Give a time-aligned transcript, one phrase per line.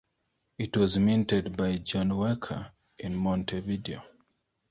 [0.57, 4.01] It was minted by Juan Welker in Montevideo.